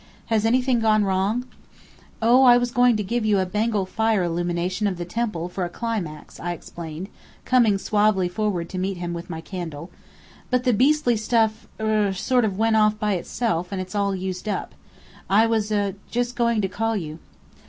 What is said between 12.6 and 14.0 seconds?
off by itself, and it's